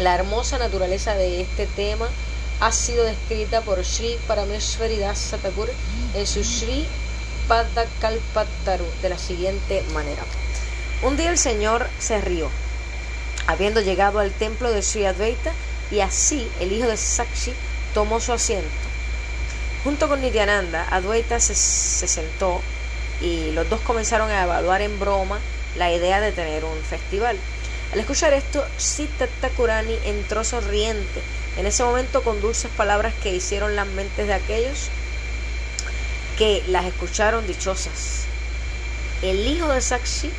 La 0.00 0.16
hermosa 0.16 0.58
naturaleza 0.58 1.14
de 1.14 1.40
este 1.40 1.66
tema 1.66 2.08
ha 2.60 2.72
sido 2.72 3.04
descrita 3.04 3.60
por 3.60 3.84
Sri 3.84 4.18
Parameshwari 4.26 4.98
Das 4.98 5.34
en 6.14 6.26
su 6.26 6.44
Sri 6.44 6.86
Padakalpataru 7.46 8.84
de 9.00 9.08
la 9.08 9.18
siguiente 9.18 9.84
manera. 9.94 10.22
Un 11.02 11.16
día 11.16 11.30
el 11.30 11.38
Señor 11.38 11.88
se 12.00 12.20
rió, 12.20 12.50
habiendo 13.46 13.80
llegado 13.80 14.18
al 14.18 14.32
templo 14.32 14.70
de 14.72 14.82
Sri 14.82 15.04
Advaita, 15.04 15.52
y 15.90 16.00
así 16.00 16.50
el 16.60 16.72
hijo 16.72 16.88
de 16.88 16.96
Sakshi 16.96 17.54
tomó 17.94 18.20
su 18.20 18.32
asiento. 18.32 18.68
Junto 19.84 20.08
con 20.08 20.20
Nityananda, 20.20 20.86
Advaita 20.90 21.40
se, 21.40 21.54
se 21.54 22.08
sentó 22.08 22.60
y 23.22 23.52
los 23.52 23.70
dos 23.70 23.80
comenzaron 23.80 24.30
a 24.30 24.42
evaluar 24.42 24.82
en 24.82 24.98
broma 24.98 25.38
la 25.76 25.92
idea 25.92 26.20
de 26.20 26.32
tener 26.32 26.64
un 26.64 26.78
festival. 26.82 27.36
Al 27.92 28.00
escuchar 28.00 28.34
esto, 28.34 28.64
Sita 28.76 29.26
Thakurani 29.40 29.96
entró 30.04 30.44
sonriente, 30.44 31.22
en 31.58 31.66
ese 31.66 31.82
momento 31.82 32.22
con 32.22 32.40
dulces 32.40 32.70
palabras 32.76 33.12
que 33.20 33.34
hicieron 33.34 33.74
las 33.74 33.88
mentes 33.88 34.28
de 34.28 34.34
aquellos 34.34 34.88
que 36.38 36.62
las 36.68 36.84
escucharon 36.84 37.46
dichosas. 37.48 38.26
El 39.22 39.44
hijo 39.44 39.68
de 39.68 39.80
Sakshi 39.80 40.30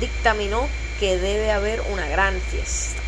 dictaminó 0.00 0.66
que 0.98 1.18
debe 1.18 1.52
haber 1.52 1.82
una 1.92 2.08
gran 2.08 2.40
fiesta. 2.40 3.02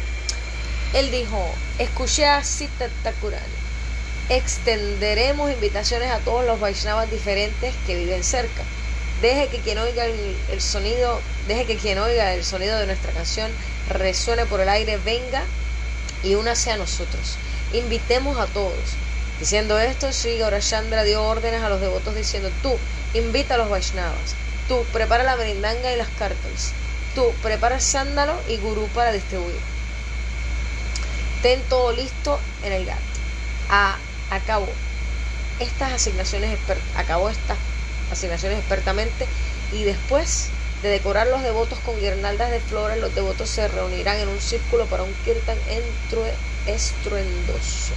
Él 0.93 1.11
dijo, 1.11 1.43
escuché 1.79 2.27
a 2.27 2.45
Sita 2.45 2.91
Thakurani, 3.03 3.43
extenderemos 4.29 5.51
invitaciones 5.51 6.11
a 6.11 6.19
todos 6.19 6.45
los 6.45 6.61
Vaishnavas 6.61 7.11
diferentes 7.11 7.75
que 7.87 7.97
viven 7.97 8.23
cerca. 8.23 8.63
Deje 9.23 9.49
que 9.49 9.61
quien 9.61 9.79
oiga 9.79 10.05
el, 10.05 10.61
sonido, 10.61 11.21
deje 11.49 11.65
que 11.65 11.77
quien 11.77 11.99
oiga 11.99 12.35
el 12.35 12.45
sonido 12.45 12.79
de 12.79 12.87
nuestra 12.87 13.13
canción 13.13 13.51
resuene 13.89 14.45
por 14.45 14.61
el 14.61 14.69
aire, 14.69 14.99
venga 14.99 15.43
y 16.23 16.35
únase 16.35 16.71
a 16.71 16.77
nosotros. 16.77 17.37
Invitemos 17.73 18.39
a 18.39 18.47
todos. 18.47 18.97
Diciendo 19.39 19.79
esto, 19.79 20.13
Sri 20.13 20.39
Gaurachandra 20.39 21.03
dio 21.03 21.23
órdenes 21.23 21.63
a 21.63 21.69
los 21.69 21.81
devotos 21.81 22.15
diciendo, 22.15 22.51
tú 22.63 22.77
invita 23.15 23.55
a 23.55 23.59
los 23.59 23.71
Vaishnavas, 23.71 24.35
tú 24.69 24.85
prepara 24.93 25.25
la 25.25 25.37
merindanga 25.37 25.93
y 25.93 25.97
las 25.97 26.09
cartas, 26.19 26.73
tú 27.15 27.33
prepara 27.43 27.81
sándalo 27.81 28.35
y 28.49 28.59
gurú 28.59 28.87
para 28.89 29.13
distribuir. 29.13 29.57
Ten 31.43 31.63
todo 31.71 31.93
listo 31.93 32.39
en 32.65 32.73
el 32.73 32.85
gato. 32.85 33.01
A, 33.71 33.97
estas 35.59 35.93
asignaciones 35.93 36.57
acabó 36.97 37.31
estas 37.31 37.57
asignaciones 38.13 38.59
expertamente 38.59 39.27
y 39.73 39.85
después 39.85 40.49
de 40.83 40.89
decorar 40.89 41.27
los 41.27 41.43
devotos 41.43 41.79
con 41.81 41.99
guirnaldas 41.99 42.51
de 42.51 42.61
flores, 42.61 42.99
los 42.99 43.15
devotos 43.15 43.49
se 43.51 43.69
reunirán 43.69 44.17
en 44.17 44.29
un 44.29 44.41
círculo 44.41 44.87
para 44.87 45.03
un 45.03 45.13
kirtan 45.25 45.59
estruendoso. 46.67 47.93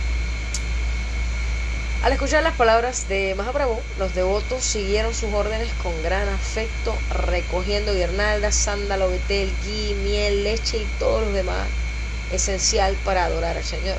Al 2.03 2.11
escuchar 2.11 2.43
las 2.43 2.55
palabras 2.55 3.07
de 3.07 3.33
Mahaprabhu, 3.35 3.79
los 3.97 4.13
devotos 4.13 4.61
siguieron 4.61 5.13
sus 5.13 5.33
órdenes 5.33 5.69
con 5.81 6.03
gran 6.03 6.27
afecto, 6.27 6.93
recogiendo 7.09 7.93
guirnaldas, 7.93 8.55
sándalo, 8.55 9.09
betel, 9.09 9.49
gui, 9.63 9.93
miel, 10.03 10.43
leche 10.43 10.79
y 10.79 10.87
todos 10.99 11.23
los 11.23 11.33
demás 11.33 11.65
esencial 12.33 12.97
para 13.05 13.23
adorar 13.23 13.55
al 13.55 13.63
Señor. 13.63 13.97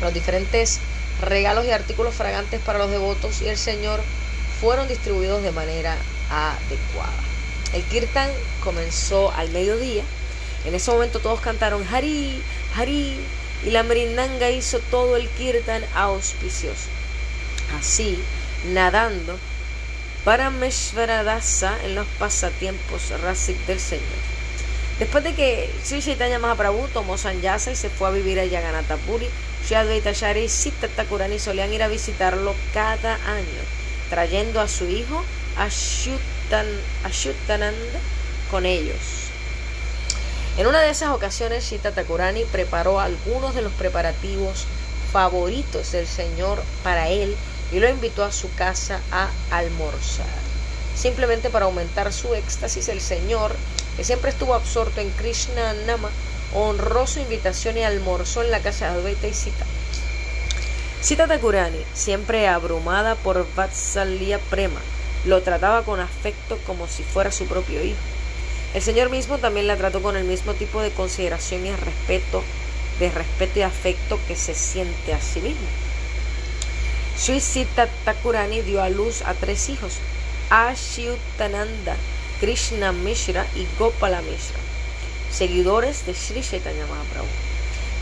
Los 0.00 0.14
diferentes 0.14 0.78
regalos 1.20 1.66
y 1.66 1.72
artículos 1.72 2.14
fragantes 2.14 2.60
para 2.60 2.78
los 2.78 2.92
devotos 2.92 3.42
y 3.42 3.48
el 3.48 3.58
Señor 3.58 4.00
fueron 4.60 4.86
distribuidos 4.86 5.42
de 5.42 5.50
manera 5.50 5.96
adecuada. 6.30 7.25
El 7.72 7.82
kirtan 7.84 8.30
comenzó 8.62 9.32
al 9.32 9.50
mediodía. 9.50 10.02
En 10.64 10.74
ese 10.74 10.90
momento 10.90 11.20
todos 11.20 11.40
cantaron 11.40 11.86
Hari, 11.90 12.42
Hari, 12.74 13.16
y 13.64 13.70
la 13.70 13.82
merindanga 13.82 14.50
hizo 14.50 14.78
todo 14.90 15.16
el 15.16 15.28
kirtan 15.30 15.84
auspicioso. 15.94 16.88
Así, 17.78 18.18
nadando 18.72 19.38
para 20.24 20.50
Meshvaradasa 20.50 21.76
en 21.84 21.94
los 21.94 22.06
pasatiempos 22.18 23.10
Rasik 23.22 23.56
del 23.66 23.78
Señor. 23.78 24.02
Después 24.98 25.22
de 25.22 25.34
que 25.34 25.70
Sri 25.84 26.02
Chaitanya 26.02 26.38
Mahaprabhu 26.38 26.88
tomó 26.88 27.18
Sanyasa 27.18 27.70
y 27.70 27.76
se 27.76 27.90
fue 27.90 28.08
a 28.08 28.12
vivir 28.12 28.40
a 28.40 28.44
Yaganatha 28.44 28.96
Puri, 28.96 29.28
Sri 29.64 29.76
Advaita 29.76 30.10
y 30.38 30.48
Siddhartha 30.48 30.88
Thakurani 30.96 31.38
solían 31.38 31.72
ir 31.72 31.82
a 31.82 31.88
visitarlo 31.88 32.54
cada 32.72 33.14
año, 33.26 33.62
trayendo 34.10 34.60
a 34.60 34.68
su 34.68 34.88
hijo 34.88 35.22
Ashuttananda 37.04 38.00
con 38.50 38.66
ellos. 38.66 38.96
En 40.56 40.66
una 40.66 40.80
de 40.80 40.90
esas 40.90 41.10
ocasiones, 41.10 41.64
Sita 41.64 41.90
Thakurani 41.90 42.44
preparó 42.44 43.00
algunos 43.00 43.54
de 43.54 43.62
los 43.62 43.72
preparativos 43.72 44.64
favoritos 45.12 45.92
del 45.92 46.06
Señor 46.06 46.62
para 46.82 47.08
él 47.08 47.36
y 47.72 47.80
lo 47.80 47.88
invitó 47.88 48.24
a 48.24 48.32
su 48.32 48.52
casa 48.54 49.00
a 49.10 49.28
almorzar. 49.50 50.26
Simplemente 50.94 51.50
para 51.50 51.66
aumentar 51.66 52.12
su 52.12 52.34
éxtasis, 52.34 52.88
el 52.88 53.00
Señor 53.00 53.54
que 53.96 54.04
siempre 54.04 54.30
estuvo 54.30 54.54
absorto 54.54 55.00
en 55.00 55.10
Krishna 55.10 55.72
Nama, 55.86 56.10
honró 56.54 57.06
su 57.06 57.18
invitación 57.18 57.76
y 57.76 57.82
almorzó 57.82 58.42
en 58.42 58.50
la 58.50 58.60
casa 58.60 58.92
de 58.92 59.00
Advaita 59.00 59.26
y 59.26 59.34
Sita. 59.34 59.64
Sita 61.00 61.26
Thakurani, 61.26 61.82
siempre 61.94 62.46
abrumada 62.46 63.14
por 63.14 63.46
Vatsalya 63.54 64.38
Prema, 64.38 64.80
lo 65.26 65.42
trataba 65.42 65.82
con 65.82 66.00
afecto 66.00 66.58
como 66.66 66.86
si 66.86 67.02
fuera 67.02 67.30
su 67.30 67.46
propio 67.46 67.82
hijo. 67.82 67.98
El 68.74 68.82
Señor 68.82 69.10
mismo 69.10 69.38
también 69.38 69.66
la 69.66 69.76
trató 69.76 70.02
con 70.02 70.16
el 70.16 70.24
mismo 70.24 70.54
tipo 70.54 70.80
de 70.80 70.90
consideración 70.90 71.66
y 71.66 71.72
respeto, 71.72 72.42
de 72.98 73.10
respeto 73.10 73.58
y 73.58 73.62
afecto 73.62 74.18
que 74.28 74.36
se 74.36 74.54
siente 74.54 75.12
a 75.12 75.20
sí 75.20 75.40
mismo. 75.40 75.66
Sri 77.18 77.40
Sita 77.40 77.88
Thakurani 78.04 78.60
dio 78.60 78.82
a 78.82 78.90
luz 78.90 79.22
a 79.22 79.34
tres 79.34 79.68
hijos, 79.68 79.94
Ashyutananda, 80.50 81.96
Krishna 82.40 82.92
Mishra 82.92 83.46
y 83.56 83.66
Gopala 83.78 84.20
Mishra, 84.20 84.58
seguidores 85.32 86.04
de 86.06 86.14
Sri 86.14 86.42
Chaitanya 86.42 86.86
Mahaprabhu. 86.86 87.26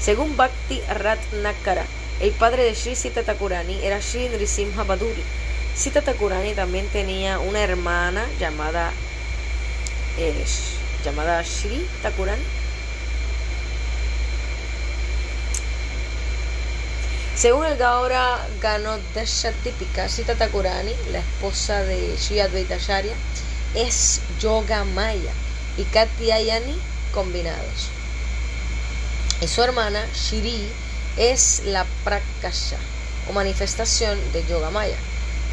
Según 0.01 0.37
Bhakti 0.37 0.81
Ratnakara, 0.89 1.87
el 2.21 2.33
padre 2.33 2.65
de 2.65 2.75
Sri 2.75 2.97
Sita 2.97 3.23
Thakurani 3.23 3.79
era 3.85 4.03
Sri 4.03 4.29
Nrisimha 4.29 4.83
Baduri. 4.83 5.23
Sita 5.77 6.03
Thakurani 6.03 6.55
también 6.55 6.89
tenía 6.89 7.41
una 7.41 7.61
hermana 7.61 8.25
llamada, 8.39 8.93
eh, 10.17 10.45
llamada 11.05 11.45
Sri 11.45 11.85
Thakurani. 12.03 12.43
Según 17.35 17.67
el 17.67 17.77
Gaura 17.77 18.47
Ganodesha 18.61 19.51
típica, 19.65 20.09
Sita 20.09 20.37
Thakurani, 20.37 20.93
la 21.11 21.19
esposa 21.19 21.83
de 21.83 22.17
Sri 22.19 22.39
Advaita 22.39 22.79
es 23.75 24.21
Yoga 24.41 24.85
Maya 24.85 25.33
y 25.77 25.83
Katyayani 25.83 26.79
combinados. 27.13 27.89
Y 29.41 29.49
su 29.49 29.61
hermana 29.63 30.07
Shiri 30.15 30.69
es 31.17 31.63
la 31.67 31.85
Prakasha 32.05 32.79
o 33.29 33.33
manifestación 33.33 34.17
de 34.33 34.47
Yoga 34.47 34.71
Maya. 34.71 34.97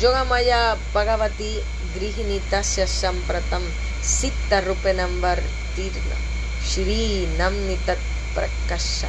Yoga 0.02 0.26
Maya 0.26 0.82
Bhagavati 0.98 1.62
Grihinitasya 1.94 2.90
Sampratam 2.90 3.62
Sitta 4.02 4.58
Rupenambar 4.66 5.38
Tirna 5.78 6.18
Shri 6.66 7.30
Namnitat 7.38 8.02
Prakasha 8.34 9.06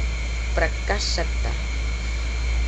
Prakashata 0.53 1.49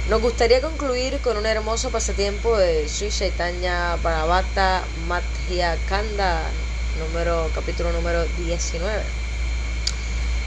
Nos 0.09 0.21
gustaría 0.23 0.59
concluir 0.59 1.19
con 1.21 1.37
un 1.37 1.45
hermoso 1.45 1.91
pasatiempo 1.91 2.57
de 2.57 2.89
Sri 2.89 3.11
Chaitanya 3.11 3.95
Bharabata 4.01 4.81
Madhya 5.07 5.77
Kanda, 5.87 6.41
número, 6.97 7.51
capítulo 7.53 7.91
número 7.91 8.25
19. 8.41 9.03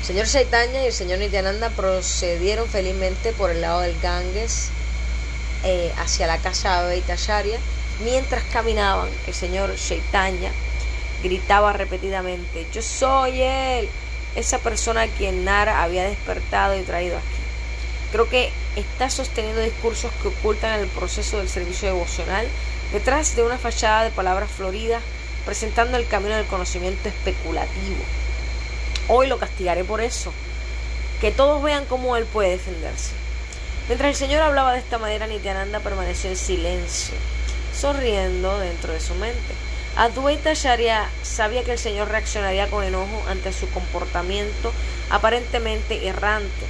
El 0.00 0.04
señor 0.04 0.26
Chaitanya 0.26 0.82
y 0.82 0.86
el 0.86 0.92
señor 0.92 1.20
Nityananda 1.20 1.70
procedieron 1.70 2.68
felizmente 2.68 3.32
por 3.32 3.50
el 3.50 3.60
lado 3.60 3.82
del 3.82 3.94
Ganges 4.00 4.70
eh, 5.64 5.92
hacia 5.98 6.26
la 6.26 6.38
casa 6.38 6.82
de 6.82 6.90
Beitasharya. 6.90 7.58
Mientras 8.04 8.44
caminaban, 8.52 9.08
el 9.26 9.34
señor 9.34 9.74
Chaitanya 9.76 10.52
gritaba 11.22 11.72
repetidamente, 11.72 12.66
yo 12.72 12.80
soy 12.80 13.42
él, 13.42 13.88
esa 14.36 14.58
persona 14.58 15.02
a 15.02 15.08
quien 15.08 15.44
Nara 15.44 15.82
había 15.82 16.04
despertado 16.04 16.78
y 16.78 16.82
traído 16.82 17.16
aquí. 17.16 17.26
Creo 18.12 18.28
que 18.28 18.52
está 18.76 19.10
sosteniendo 19.10 19.60
discursos 19.60 20.10
que 20.22 20.28
ocultan 20.28 20.80
el 20.80 20.86
proceso 20.88 21.38
del 21.38 21.48
servicio 21.48 21.88
devocional 21.88 22.46
detrás 22.92 23.36
de 23.36 23.42
una 23.42 23.58
fachada 23.58 24.04
de 24.04 24.10
palabras 24.10 24.50
floridas, 24.50 25.02
presentando 25.44 25.96
el 25.96 26.06
camino 26.06 26.36
del 26.36 26.46
conocimiento 26.46 27.08
especulativo. 27.08 28.02
Hoy 29.08 29.26
lo 29.26 29.38
castigaré 29.38 29.84
por 29.84 30.00
eso. 30.00 30.32
Que 31.20 31.32
todos 31.32 31.62
vean 31.62 31.84
cómo 31.86 32.16
él 32.16 32.24
puede 32.26 32.50
defenderse. 32.50 33.10
Mientras 33.88 34.10
el 34.10 34.16
Señor 34.16 34.42
hablaba 34.42 34.74
de 34.74 34.80
esta 34.80 34.98
manera, 34.98 35.26
Nityananda 35.26 35.80
permaneció 35.80 36.28
en 36.28 36.36
silencio, 36.36 37.14
sonriendo 37.74 38.58
dentro 38.58 38.92
de 38.92 39.00
su 39.00 39.14
mente. 39.14 39.54
Adwaita 39.96 40.52
Sharia 40.52 41.08
sabía 41.22 41.64
que 41.64 41.72
el 41.72 41.78
Señor 41.78 42.08
reaccionaría 42.08 42.68
con 42.68 42.84
enojo 42.84 43.24
ante 43.28 43.50
su 43.50 43.66
comportamiento 43.70 44.74
aparentemente 45.08 46.06
errante. 46.06 46.66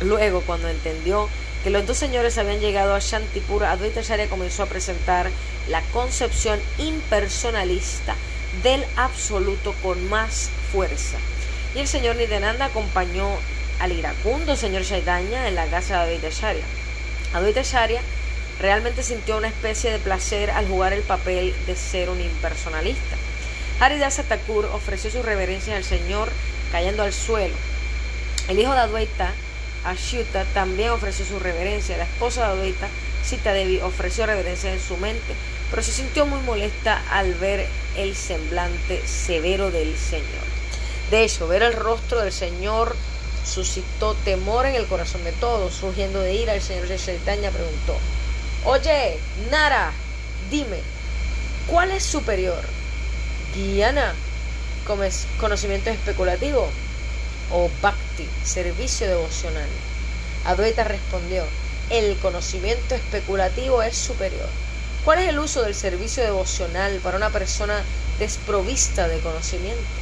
Luego, 0.00 0.42
cuando 0.42 0.68
entendió 0.68 1.28
que 1.64 1.70
los 1.70 1.86
dos 1.88 1.98
señores 1.98 2.38
habían 2.38 2.60
llegado 2.60 2.94
a 2.94 3.00
Shantipura, 3.00 3.72
Advaita 3.72 4.02
Sharia 4.02 4.30
comenzó 4.30 4.62
a 4.62 4.66
presentar 4.66 5.28
la 5.68 5.82
concepción 5.92 6.60
impersonalista 6.78 8.14
del 8.62 8.84
absoluto 8.94 9.74
con 9.82 10.08
más 10.08 10.50
fuerza. 10.70 11.18
Y 11.74 11.80
el 11.80 11.88
señor 11.88 12.14
Nityananda 12.14 12.66
acompañó 12.66 13.28
al 13.80 13.92
iracundo 13.92 14.56
señor 14.56 14.84
Chaitanya 14.84 15.48
en 15.48 15.54
la 15.54 15.66
casa 15.66 16.04
de 16.04 16.16
Advaita 16.16 16.30
Sharia. 16.30 16.64
Advaita 17.34 17.62
Sharia 17.62 18.00
realmente 18.60 19.02
sintió 19.02 19.36
una 19.36 19.48
especie 19.48 19.90
de 19.90 19.98
placer 19.98 20.50
al 20.50 20.68
jugar 20.68 20.92
el 20.92 21.02
papel 21.02 21.54
de 21.66 21.76
ser 21.76 22.10
un 22.10 22.20
impersonalista. 22.20 23.16
Haridasa 23.80 24.24
ofreció 24.72 25.10
sus 25.10 25.24
reverencias 25.24 25.76
al 25.76 25.84
Señor 25.84 26.30
cayendo 26.70 27.02
al 27.02 27.12
suelo. 27.12 27.54
El 28.48 28.58
hijo 28.58 28.72
de 28.72 28.80
Adwaita, 28.80 29.32
Ashuta, 29.84 30.44
también 30.54 30.90
ofreció 30.90 31.24
su 31.24 31.40
reverencia. 31.40 31.96
La 31.96 32.04
esposa 32.04 32.46
de 32.46 32.52
Adwaita, 32.52 32.86
Sita 33.24 33.52
Devi, 33.52 33.80
ofreció 33.80 34.26
reverencia 34.26 34.72
en 34.72 34.80
su 34.80 34.96
mente, 34.96 35.34
pero 35.70 35.82
se 35.82 35.92
sintió 35.92 36.26
muy 36.26 36.40
molesta 36.42 37.02
al 37.10 37.34
ver 37.34 37.66
el 37.96 38.14
semblante 38.14 39.02
severo 39.06 39.70
del 39.70 39.96
Señor. 39.96 40.44
De 41.10 41.24
hecho, 41.24 41.48
ver 41.48 41.62
el 41.62 41.72
rostro 41.72 42.20
del 42.20 42.32
Señor 42.32 42.94
suscitó 43.44 44.14
temor 44.24 44.66
en 44.66 44.74
el 44.74 44.86
corazón 44.86 45.24
de 45.24 45.32
todos. 45.32 45.74
Surgiendo 45.74 46.20
de 46.20 46.34
ira, 46.34 46.54
el 46.54 46.62
Señor 46.62 46.88
Chaitanya 46.96 47.50
preguntó, 47.50 47.96
Oye, 48.64 49.18
Nara, 49.50 49.92
dime, 50.50 50.78
¿cuál 51.66 51.90
es 51.90 52.04
superior? 52.04 52.62
Guiana, 53.54 54.14
conocimiento 55.38 55.90
especulativo, 55.90 56.68
o 57.50 57.70
Bhakti, 57.82 58.28
servicio 58.44 59.08
devocional. 59.08 59.68
Adwaita 60.44 60.84
respondió, 60.84 61.44
el 61.90 62.16
conocimiento 62.18 62.94
especulativo 62.94 63.82
es 63.82 63.96
superior. 63.96 64.48
¿Cuál 65.04 65.18
es 65.18 65.28
el 65.28 65.38
uso 65.38 65.62
del 65.62 65.74
servicio 65.74 66.22
devocional 66.22 67.00
para 67.02 67.16
una 67.16 67.30
persona 67.30 67.82
desprovista 68.18 69.08
de 69.08 69.18
conocimiento? 69.18 70.01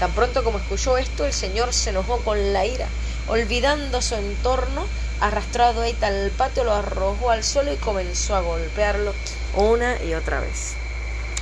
Tan 0.00 0.10
pronto 0.12 0.42
como 0.42 0.58
escuchó 0.58 0.98
esto, 0.98 1.24
el 1.24 1.32
Señor 1.32 1.72
se 1.72 1.90
enojó 1.90 2.18
con 2.18 2.52
la 2.52 2.66
ira, 2.66 2.88
olvidando 3.28 4.02
su 4.02 4.16
entorno 4.16 4.86
Arrastrado 5.20 5.82
ahí 5.82 5.94
al 6.00 6.30
patio, 6.30 6.64
lo 6.64 6.72
arrojó 6.72 7.30
al 7.30 7.44
suelo 7.44 7.70
y 7.74 7.76
comenzó 7.76 8.34
a 8.34 8.40
golpearlo 8.40 9.12
una 9.54 10.02
y 10.02 10.14
otra 10.14 10.40
vez. 10.40 10.72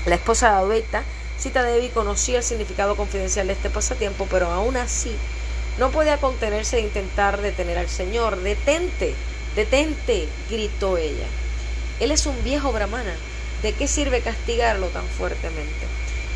La 0.04 0.16
esposa 0.16 0.50
de 0.50 0.56
Adwaita, 0.56 1.04
Sita 1.38 1.62
Devi, 1.62 1.88
conocía 1.90 2.38
el 2.38 2.42
significado 2.42 2.96
confidencial 2.96 3.46
de 3.46 3.52
este 3.52 3.70
pasatiempo, 3.70 4.26
pero 4.28 4.50
aún 4.50 4.76
así 4.76 5.14
no 5.78 5.92
podía 5.92 6.18
contenerse 6.18 6.76
de 6.76 6.82
intentar 6.82 7.40
detener 7.40 7.78
al 7.78 7.88
Señor. 7.88 8.42
Detente, 8.42 9.14
detente, 9.54 10.26
gritó 10.50 10.96
ella. 10.96 11.26
Él 12.00 12.10
es 12.10 12.26
un 12.26 12.42
viejo 12.42 12.72
brahmana. 12.72 13.14
¿De 13.62 13.74
qué 13.74 13.86
sirve 13.86 14.22
castigarlo 14.22 14.88
tan 14.88 15.06
fuertemente? 15.06 15.86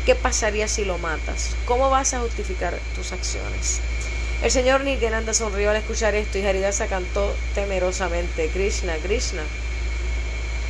¿Qué 0.05 0.15
pasaría 0.15 0.67
si 0.67 0.83
lo 0.83 0.97
matas? 0.97 1.51
¿Cómo 1.65 1.89
vas 1.89 2.13
a 2.13 2.19
justificar 2.19 2.77
tus 2.93 3.13
acciones? 3.13 3.79
El 4.41 4.51
señor 4.51 4.81
Nityananda 4.81 5.33
sonrió 5.33 5.69
al 5.69 5.77
escuchar 5.77 6.13
esto 6.13 6.37
y 6.37 6.45
Haridasa 6.45 6.87
cantó 6.87 7.33
temerosamente, 7.55 8.49
Krishna, 8.49 8.97
Krishna. 8.97 9.43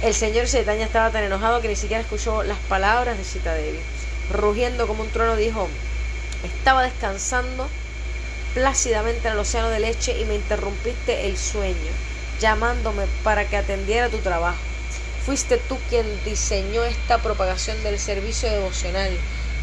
El 0.04 0.13
señor 0.13 0.46
Chaitanya 0.46 0.86
estaba 0.86 1.10
tan 1.10 1.24
enojado 1.24 1.62
que 1.62 1.67
ni 1.67 1.76
siquiera 1.76 2.04
escuchó 2.04 2.43
las 2.43 2.60
palabras 2.69 3.17
de 3.17 3.24
Sita 3.24 3.56
Devi. 3.56 3.80
Rugiendo 4.32 4.86
como 4.86 5.02
un 5.02 5.10
trono 5.10 5.36
dijo, 5.36 5.67
estaba 6.43 6.84
descansando 6.84 7.67
plácidamente 8.54 9.28
en 9.28 9.34
el 9.34 9.39
océano 9.39 9.69
de 9.69 9.80
leche 9.80 10.15
y 10.19 10.26
me 10.26 10.36
interrumpiste 10.36 11.26
el 11.26 11.39
sueño, 11.39 11.91
llamándome 12.39 13.06
para 13.24 13.50
que 13.50 13.58
atendiera 13.58 14.10
tu 14.10 14.19
trabajo. 14.19 14.73
Fuiste 15.26 15.58
tú 15.58 15.78
quien 15.90 16.06
diseñó 16.26 16.84
esta 16.84 17.20
propagación 17.20 17.82
del 17.84 17.98
servicio 17.98 18.50
devocional 18.50 19.10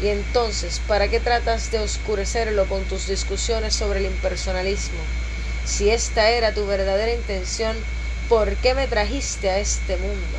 y 0.01 0.07
entonces, 0.07 0.81
¿para 0.87 1.07
qué 1.07 1.19
tratas 1.19 1.69
de 1.69 1.77
oscurecerlo 1.77 2.65
con 2.67 2.83
tus 2.85 3.05
discusiones 3.05 3.75
sobre 3.75 3.99
el 3.99 4.07
impersonalismo? 4.07 4.99
Si 5.63 5.91
esta 5.91 6.31
era 6.31 6.55
tu 6.55 6.65
verdadera 6.65 7.13
intención, 7.13 7.77
¿por 8.27 8.55
qué 8.55 8.73
me 8.73 8.87
trajiste 8.87 9.51
a 9.51 9.59
este 9.59 9.97
mundo? 9.97 10.37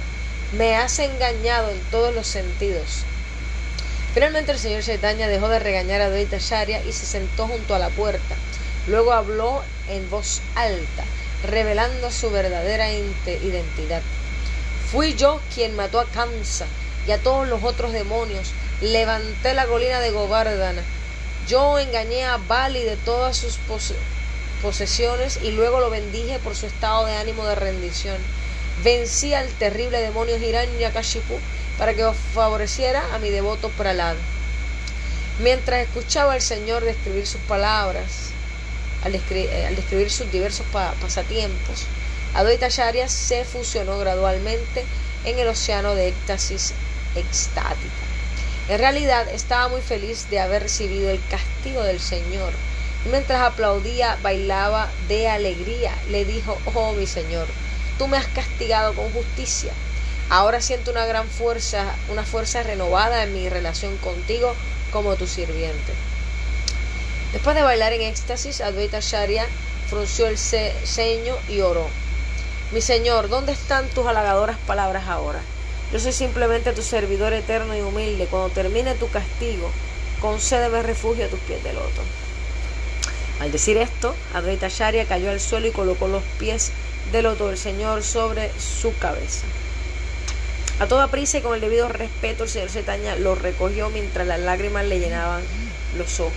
Me 0.58 0.74
has 0.74 0.98
engañado 0.98 1.70
en 1.70 1.78
todos 1.92 2.12
los 2.12 2.26
sentidos. 2.26 3.04
Finalmente 4.14 4.50
el 4.50 4.58
señor 4.58 4.82
Chaitanya 4.82 5.28
dejó 5.28 5.48
de 5.48 5.60
regañar 5.60 6.00
a 6.00 6.10
Dvaita 6.10 6.38
Sharia 6.38 6.82
y 6.84 6.92
se 6.92 7.06
sentó 7.06 7.46
junto 7.46 7.76
a 7.76 7.78
la 7.78 7.90
puerta. 7.90 8.34
Luego 8.88 9.12
habló 9.12 9.62
en 9.88 10.10
voz 10.10 10.40
alta, 10.56 11.04
revelando 11.48 12.10
su 12.10 12.32
verdadera 12.32 12.90
identidad. 12.90 14.02
Fui 14.92 15.14
yo 15.14 15.40
quien 15.54 15.74
mató 15.74 16.00
a 16.00 16.04
Kamsa 16.04 16.66
y 17.06 17.12
a 17.12 17.18
todos 17.18 17.48
los 17.48 17.64
otros 17.64 17.94
demonios 17.94 18.50
levanté 18.82 19.54
la 19.54 19.64
colina 19.64 20.00
de 20.00 20.10
Govardhana. 20.10 20.82
Yo 21.48 21.78
engañé 21.78 22.26
a 22.26 22.36
Bali 22.36 22.82
de 22.82 22.98
todas 22.98 23.38
sus 23.38 23.58
posesiones 24.60 25.38
y 25.42 25.52
luego 25.52 25.80
lo 25.80 25.88
bendije 25.88 26.38
por 26.40 26.54
su 26.54 26.66
estado 26.66 27.06
de 27.06 27.16
ánimo 27.16 27.46
de 27.46 27.54
rendición. 27.54 28.18
Vencí 28.84 29.32
al 29.32 29.48
terrible 29.52 29.98
demonio 29.98 30.36
Hiranyakashipu 30.36 31.38
para 31.78 31.94
que 31.94 32.06
favoreciera 32.34 33.02
a 33.14 33.18
mi 33.18 33.30
devoto 33.30 33.70
Pralad. 33.70 34.16
Mientras 35.40 35.80
escuchaba 35.80 36.34
al 36.34 36.42
Señor 36.42 36.84
describir 36.84 37.26
sus 37.26 37.40
palabras, 37.40 38.28
al, 39.04 39.14
eh, 39.14 39.72
describir 39.74 40.10
sus 40.10 40.30
diversos 40.30 40.66
pasatiempos, 41.00 41.86
Advaita 42.34 42.68
Charya 42.68 43.08
se 43.08 43.44
fusionó 43.44 43.98
gradualmente 43.98 44.84
en 45.24 45.38
el 45.38 45.48
océano 45.48 45.94
de 45.94 46.08
éxtasis 46.08 46.72
extática. 47.14 47.90
En 48.68 48.78
realidad 48.78 49.28
estaba 49.28 49.68
muy 49.68 49.82
feliz 49.82 50.30
de 50.30 50.40
haber 50.40 50.62
recibido 50.62 51.10
el 51.10 51.20
castigo 51.28 51.82
del 51.82 52.00
Señor. 52.00 52.52
Mientras 53.10 53.42
aplaudía, 53.42 54.16
bailaba 54.22 54.90
de 55.08 55.28
alegría. 55.28 55.92
Le 56.10 56.24
dijo, 56.24 56.56
oh 56.74 56.92
mi 56.92 57.06
Señor, 57.06 57.46
tú 57.98 58.08
me 58.08 58.16
has 58.16 58.26
castigado 58.28 58.94
con 58.94 59.12
justicia. 59.12 59.72
Ahora 60.30 60.62
siento 60.62 60.90
una 60.90 61.04
gran 61.04 61.28
fuerza, 61.28 61.84
una 62.08 62.22
fuerza 62.22 62.62
renovada 62.62 63.24
en 63.24 63.34
mi 63.34 63.48
relación 63.48 63.96
contigo 63.98 64.54
como 64.90 65.16
tu 65.16 65.26
sirviente. 65.26 65.92
Después 67.32 67.56
de 67.56 67.62
bailar 67.62 67.92
en 67.92 68.02
éxtasis, 68.02 68.60
Advaita 68.60 69.00
Sharia 69.00 69.46
frunció 69.90 70.28
el 70.28 70.38
ceño 70.38 71.36
y 71.48 71.60
oró. 71.60 71.86
Mi 72.72 72.80
Señor, 72.80 73.28
¿dónde 73.28 73.52
están 73.52 73.86
tus 73.88 74.06
halagadoras 74.06 74.56
palabras 74.66 75.06
ahora? 75.06 75.40
Yo 75.92 76.00
soy 76.00 76.12
simplemente 76.12 76.72
tu 76.72 76.80
servidor 76.80 77.34
eterno 77.34 77.76
y 77.76 77.82
humilde. 77.82 78.26
Cuando 78.30 78.48
termine 78.48 78.94
tu 78.94 79.10
castigo, 79.10 79.70
concédeme 80.22 80.82
refugio 80.82 81.26
a 81.26 81.28
tus 81.28 81.38
pies 81.40 81.62
de 81.62 81.74
loto. 81.74 82.02
Al 83.40 83.52
decir 83.52 83.76
esto, 83.76 84.14
Advaita 84.32 84.68
Sharia 84.70 85.04
cayó 85.04 85.30
al 85.30 85.40
suelo 85.40 85.66
y 85.66 85.72
colocó 85.72 86.08
los 86.08 86.22
pies 86.38 86.70
de 87.12 87.20
loto 87.20 87.48
del 87.48 87.58
Señor 87.58 88.02
sobre 88.02 88.50
su 88.58 88.96
cabeza. 88.96 89.44
A 90.80 90.86
toda 90.86 91.08
prisa 91.08 91.36
y 91.36 91.42
con 91.42 91.54
el 91.54 91.60
debido 91.60 91.90
respeto, 91.90 92.44
el 92.44 92.48
señor 92.48 92.70
Setaña 92.70 93.16
lo 93.16 93.34
recogió 93.34 93.90
mientras 93.90 94.26
las 94.26 94.40
lágrimas 94.40 94.86
le 94.86 94.98
llenaban 94.98 95.42
los 95.98 96.20
ojos. 96.20 96.32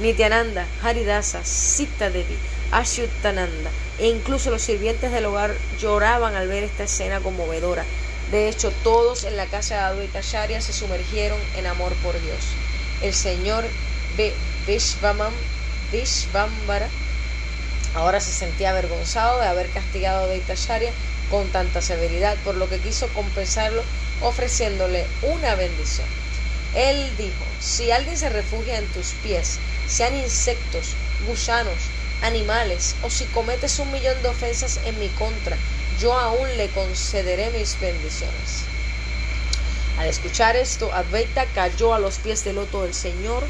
Nityananda, 0.00 0.66
Haridasa, 0.82 1.42
Sita 1.44 2.10
Devi, 2.10 2.36
Ashyutananda. 2.72 3.70
E 3.98 4.08
incluso 4.08 4.50
los 4.50 4.62
sirvientes 4.62 5.12
del 5.12 5.26
hogar 5.26 5.54
lloraban 5.78 6.34
al 6.34 6.48
ver 6.48 6.64
esta 6.64 6.84
escena 6.84 7.20
conmovedora. 7.20 7.84
De 8.30 8.48
hecho, 8.48 8.72
todos 8.82 9.24
en 9.24 9.36
la 9.36 9.46
casa 9.46 9.74
de 9.74 9.80
Advaita 9.82 10.22
se 10.22 10.72
sumergieron 10.72 11.38
en 11.56 11.66
amor 11.66 11.92
por 12.02 12.14
Dios. 12.20 12.40
El 13.02 13.14
señor 13.14 13.64
Vishvamam, 14.66 15.32
Vishvambara 15.92 16.88
ahora 17.94 18.20
se 18.20 18.32
sentía 18.32 18.70
avergonzado 18.70 19.40
de 19.40 19.46
haber 19.46 19.68
castigado 19.70 20.20
a 20.20 20.24
Advaita 20.24 20.54
con 21.30 21.48
tanta 21.48 21.82
severidad, 21.82 22.36
por 22.44 22.54
lo 22.56 22.68
que 22.68 22.78
quiso 22.78 23.08
compensarlo 23.08 23.82
ofreciéndole 24.22 25.04
una 25.22 25.54
bendición. 25.54 26.06
Él 26.74 27.10
dijo, 27.18 27.44
si 27.60 27.90
alguien 27.90 28.16
se 28.16 28.30
refugia 28.30 28.78
en 28.78 28.86
tus 28.88 29.08
pies, 29.22 29.58
sean 29.86 30.16
insectos, 30.16 30.94
gusanos, 31.26 31.76
animales, 32.22 32.94
o 33.02 33.10
si 33.10 33.24
cometes 33.26 33.78
un 33.78 33.90
millón 33.92 34.20
de 34.22 34.28
ofensas 34.28 34.80
en 34.84 34.98
mi 34.98 35.08
contra, 35.08 35.56
yo 36.00 36.12
aún 36.18 36.56
le 36.56 36.68
concederé 36.70 37.50
mis 37.50 37.78
bendiciones. 37.80 38.64
Al 39.98 40.06
escuchar 40.08 40.56
esto, 40.56 40.92
Advaita 40.92 41.44
cayó 41.54 41.94
a 41.94 41.98
los 41.98 42.16
pies 42.16 42.44
del 42.44 42.56
loto 42.56 42.82
del 42.82 42.94
Señor, 42.94 43.44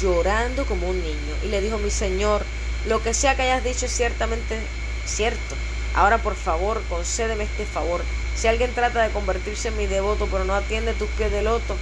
llorando 0.00 0.64
como 0.64 0.88
un 0.88 1.02
niño, 1.02 1.36
y 1.44 1.48
le 1.48 1.60
dijo, 1.60 1.78
mi 1.78 1.90
Señor, 1.90 2.44
lo 2.86 3.02
que 3.02 3.14
sea 3.14 3.36
que 3.36 3.42
hayas 3.42 3.62
dicho 3.62 3.86
es 3.86 3.92
ciertamente 3.92 4.58
cierto. 5.06 5.54
Ahora, 5.94 6.18
por 6.18 6.34
favor, 6.34 6.82
concédeme 6.88 7.44
este 7.44 7.66
favor. 7.66 8.02
Si 8.34 8.48
alguien 8.48 8.72
trata 8.74 9.02
de 9.02 9.12
convertirse 9.12 9.68
en 9.68 9.76
mi 9.76 9.86
devoto, 9.86 10.26
pero 10.30 10.44
no 10.44 10.54
atiende 10.54 10.94
tus 10.94 11.08
pies 11.10 11.30
de 11.30 11.42
loto, 11.42 11.76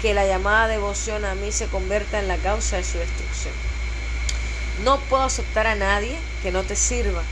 que 0.00 0.14
la 0.14 0.26
llamada 0.26 0.68
devoción 0.68 1.24
a 1.24 1.34
mí 1.34 1.52
se 1.52 1.66
convierta 1.66 2.18
en 2.18 2.28
la 2.28 2.38
causa 2.38 2.78
de 2.78 2.84
su 2.84 2.98
destrucción. 2.98 3.71
No 4.84 4.98
puedo 5.00 5.22
aceptar 5.22 5.66
a 5.66 5.74
nadie 5.74 6.16
que 6.42 6.50
no 6.50 6.62
te 6.62 6.76
sirva, 6.76 7.22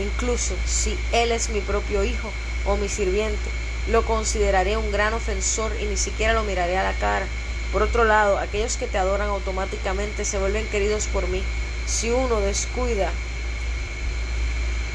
incluso 0.00 0.54
si 0.66 0.96
él 1.12 1.32
es 1.32 1.48
mi 1.48 1.60
propio 1.60 2.04
hijo 2.04 2.30
o 2.66 2.76
mi 2.76 2.88
sirviente. 2.88 3.50
Lo 3.90 4.04
consideraré 4.04 4.76
un 4.76 4.92
gran 4.92 5.14
ofensor 5.14 5.72
y 5.80 5.86
ni 5.86 5.96
siquiera 5.96 6.34
lo 6.34 6.44
miraré 6.44 6.78
a 6.78 6.84
la 6.84 6.92
cara. 6.92 7.26
Por 7.72 7.82
otro 7.82 8.04
lado, 8.04 8.38
aquellos 8.38 8.76
que 8.76 8.86
te 8.86 8.98
adoran 8.98 9.28
automáticamente 9.28 10.24
se 10.24 10.38
vuelven 10.38 10.66
queridos 10.66 11.06
por 11.06 11.26
mí. 11.28 11.42
Si 11.86 12.10
uno 12.10 12.40
descuida 12.40 13.10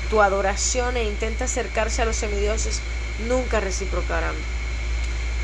tu 0.09 0.21
adoración 0.21 0.97
e 0.97 1.03
intenta 1.03 1.45
acercarse 1.45 2.01
a 2.01 2.05
los 2.05 2.15
semidioses, 2.15 2.79
nunca 3.27 3.59
reciprocarán. 3.59 4.35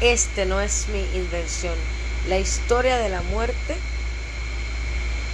Este 0.02 0.46
no 0.46 0.62
es 0.62 0.88
mi 0.90 1.02
invención. 1.18 1.76
La 2.28 2.38
historia 2.38 2.98
de 2.98 3.10
la 3.10 3.22
muerte 3.24 3.76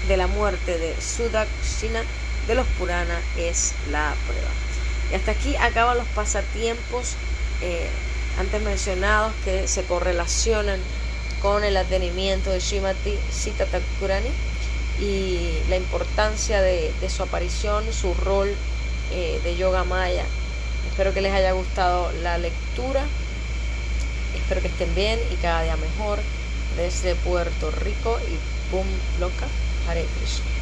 de 0.07 0.17
la 0.17 0.27
muerte 0.27 0.77
de 0.77 0.95
Sudakshina 1.01 2.01
de 2.47 2.55
los 2.55 2.65
Purana 2.79 3.19
es 3.37 3.73
la 3.91 4.15
prueba. 4.25 4.49
Y 5.11 5.15
hasta 5.15 5.31
aquí 5.31 5.55
acaban 5.57 5.97
los 5.97 6.07
pasatiempos 6.07 7.15
eh, 7.61 7.87
antes 8.39 8.61
mencionados 8.61 9.33
que 9.43 9.67
se 9.67 9.83
correlacionan 9.83 10.79
con 11.41 11.63
el 11.63 11.77
atenimiento 11.77 12.51
de 12.51 12.59
Shimati 12.59 13.17
Sita 13.31 13.65
y 14.99 15.59
la 15.69 15.75
importancia 15.75 16.61
de, 16.61 16.91
su 17.09 17.23
aparición, 17.23 17.83
su 17.93 18.13
rol 18.13 18.53
eh, 19.11 19.39
de 19.43 19.55
Yoga 19.55 19.83
Maya. 19.83 20.25
Espero 20.89 21.13
que 21.13 21.21
les 21.21 21.33
haya 21.33 21.51
gustado 21.51 22.11
la 22.23 22.37
lectura. 22.37 23.03
Espero 24.35 24.61
que 24.61 24.67
estén 24.67 24.93
bien 24.95 25.19
y 25.31 25.35
cada 25.35 25.63
día 25.63 25.75
mejor 25.77 26.19
desde 26.75 27.15
Puerto 27.15 27.71
Rico 27.71 28.17
y 28.27 28.71
Boom 28.73 28.87
Loca. 29.19 29.47
Hare 29.87 30.03
Krishna. 30.03 30.56